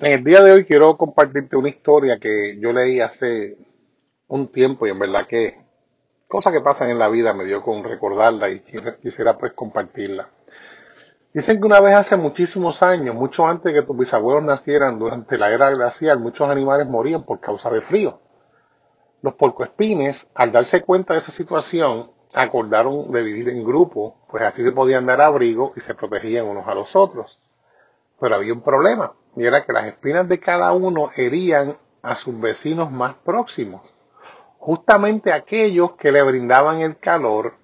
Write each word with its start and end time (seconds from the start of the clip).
En 0.00 0.12
el 0.12 0.22
día 0.22 0.40
de 0.42 0.52
hoy 0.52 0.64
quiero 0.64 0.96
compartirte 0.96 1.56
una 1.56 1.70
historia 1.70 2.20
que 2.20 2.56
yo 2.60 2.72
leí 2.72 3.00
hace 3.00 3.58
un 4.28 4.46
tiempo 4.46 4.86
y 4.86 4.90
en 4.90 4.98
verdad 5.00 5.26
que 5.26 5.60
cosas 6.28 6.52
que 6.52 6.60
pasan 6.60 6.90
en 6.90 7.00
la 7.00 7.08
vida 7.08 7.34
me 7.34 7.44
dio 7.44 7.62
con 7.62 7.82
recordarla 7.82 8.48
y 8.48 8.62
quisiera 9.02 9.36
pues 9.36 9.54
compartirla. 9.54 10.28
Dicen 11.34 11.58
que 11.58 11.66
una 11.66 11.80
vez 11.80 11.96
hace 11.96 12.16
muchísimos 12.16 12.80
años, 12.84 13.16
mucho 13.16 13.44
antes 13.44 13.74
de 13.74 13.80
que 13.80 13.86
tus 13.86 13.98
bisabuelos 13.98 14.44
nacieran 14.44 15.00
durante 15.00 15.36
la 15.36 15.50
era 15.50 15.68
glacial, 15.70 16.20
muchos 16.20 16.48
animales 16.48 16.86
morían 16.86 17.24
por 17.24 17.40
causa 17.40 17.68
de 17.68 17.80
frío. 17.80 18.20
Los 19.20 19.34
porcoespines, 19.34 20.28
al 20.32 20.52
darse 20.52 20.82
cuenta 20.82 21.14
de 21.14 21.18
esa 21.18 21.32
situación, 21.32 22.12
acordaron 22.34 23.10
de 23.10 23.24
vivir 23.24 23.48
en 23.48 23.64
grupo, 23.64 24.18
pues 24.30 24.44
así 24.44 24.62
se 24.62 24.70
podían 24.70 25.06
dar 25.06 25.20
abrigo 25.20 25.72
y 25.74 25.80
se 25.80 25.96
protegían 25.96 26.46
unos 26.46 26.68
a 26.68 26.74
los 26.76 26.94
otros. 26.94 27.40
Pero 28.20 28.36
había 28.36 28.52
un 28.52 28.62
problema, 28.62 29.12
y 29.38 29.46
era 29.46 29.64
que 29.64 29.72
las 29.72 29.86
espinas 29.86 30.28
de 30.28 30.40
cada 30.40 30.72
uno 30.72 31.12
herían 31.14 31.78
a 32.02 32.16
sus 32.16 32.38
vecinos 32.40 32.90
más 32.90 33.14
próximos, 33.14 33.94
justamente 34.58 35.32
aquellos 35.32 35.92
que 35.92 36.10
le 36.10 36.22
brindaban 36.22 36.80
el 36.80 36.98
calor, 36.98 37.54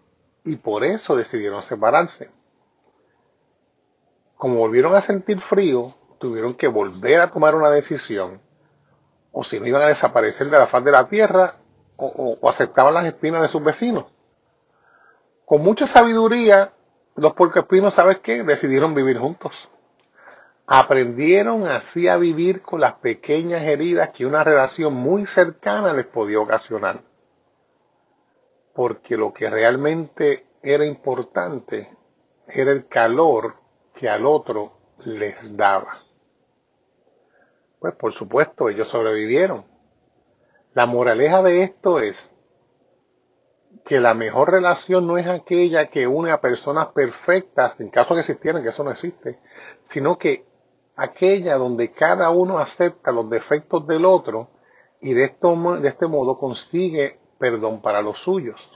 y 0.44 0.54
por 0.54 0.84
eso 0.84 1.16
decidieron 1.16 1.64
separarse. 1.64 2.30
Como 4.36 4.56
volvieron 4.56 4.94
a 4.94 5.00
sentir 5.00 5.40
frío, 5.40 5.94
tuvieron 6.18 6.54
que 6.54 6.68
volver 6.68 7.20
a 7.20 7.32
tomar 7.32 7.56
una 7.56 7.70
decisión, 7.70 8.40
o 9.32 9.42
si 9.42 9.58
no 9.58 9.66
iban 9.66 9.82
a 9.82 9.86
desaparecer 9.86 10.48
de 10.50 10.58
la 10.58 10.68
faz 10.68 10.84
de 10.84 10.92
la 10.92 11.08
tierra, 11.08 11.56
o, 11.96 12.38
aceptaban 12.48 12.94
las 12.94 13.06
espinas 13.06 13.42
de 13.42 13.48
sus 13.48 13.64
vecinos. 13.64 14.04
Con 15.44 15.62
mucha 15.62 15.88
sabiduría, 15.88 16.72
los 17.16 17.32
puercoespinos, 17.34 17.94
¿sabes 17.94 18.20
qué? 18.20 18.44
Decidieron 18.44 18.94
vivir 18.94 19.18
juntos. 19.18 19.70
Aprendieron 20.66 21.66
así 21.66 22.08
a 22.08 22.16
vivir 22.16 22.62
con 22.62 22.80
las 22.80 22.94
pequeñas 22.94 23.62
heridas 23.62 24.10
que 24.10 24.24
una 24.24 24.42
relación 24.42 24.94
muy 24.94 25.26
cercana 25.26 25.92
les 25.92 26.06
podía 26.06 26.40
ocasionar. 26.40 27.02
Porque 28.72 29.16
lo 29.16 29.32
que 29.32 29.50
realmente 29.50 30.46
era 30.62 30.86
importante 30.86 31.94
era 32.48 32.72
el 32.72 32.86
calor 32.88 33.56
que 33.94 34.08
al 34.08 34.24
otro 34.24 34.72
les 35.04 35.54
daba. 35.56 35.98
Pues 37.78 37.94
por 37.94 38.14
supuesto, 38.14 38.70
ellos 38.70 38.88
sobrevivieron. 38.88 39.66
La 40.72 40.86
moraleja 40.86 41.42
de 41.42 41.62
esto 41.62 42.00
es 42.00 42.32
que 43.84 44.00
la 44.00 44.14
mejor 44.14 44.50
relación 44.50 45.06
no 45.06 45.18
es 45.18 45.26
aquella 45.26 45.90
que 45.90 46.06
une 46.06 46.30
a 46.30 46.40
personas 46.40 46.86
perfectas, 46.88 47.78
en 47.80 47.90
caso 47.90 48.14
que 48.14 48.20
existieran, 48.20 48.62
que 48.62 48.70
eso 48.70 48.82
no 48.82 48.90
existe, 48.90 49.38
sino 49.88 50.16
que 50.16 50.46
aquella 50.96 51.56
donde 51.56 51.92
cada 51.92 52.30
uno 52.30 52.58
acepta 52.58 53.12
los 53.12 53.28
defectos 53.28 53.86
del 53.86 54.04
otro 54.04 54.48
y 55.00 55.12
de, 55.14 55.24
este 55.24 56.06
modo 56.06 56.38
consigue 56.38 57.20
perdón 57.38 57.82
para 57.82 58.00
los 58.00 58.20
suyos. 58.20 58.70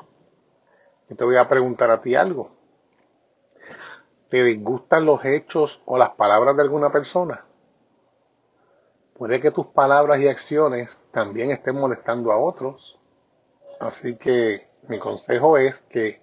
Yo 1.09 1.17
te 1.17 1.25
voy 1.25 1.37
a 1.37 1.49
preguntar 1.49 1.91
a 1.91 2.03
ti 2.03 2.15
algo. 2.15 2.51
¿Te 4.29 4.45
disgustan 4.45 5.07
los 5.07 5.25
hechos 5.25 5.83
o 5.87 5.97
las 5.97 6.11
palabras 6.11 6.55
de 6.57 6.63
alguna 6.63 6.93
persona? 6.93 7.47
Puede 9.17 9.41
que 9.41 9.51
tus 9.51 9.69
palabras 9.69 10.21
y 10.21 10.29
acciones 10.29 11.01
también 11.13 11.51
estén 11.51 11.77
molestando 11.77 12.31
a 12.31 12.39
otros. 12.39 13.01
Así 13.81 14.17
que 14.17 14.69
mi 14.87 14.99
consejo 14.99 15.57
es 15.57 15.79
que 15.89 16.21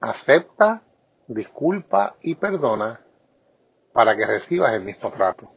acepta, 0.00 0.82
disculpa 1.28 2.16
y 2.20 2.34
perdona 2.34 3.05
para 3.96 4.16
que 4.16 4.26
recibas 4.26 4.74
el 4.74 4.84
mismo 4.84 5.10
trato. 5.10 5.50